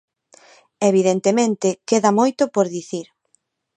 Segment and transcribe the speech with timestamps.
[0.89, 3.07] Evidentemente, queda moito por dicir.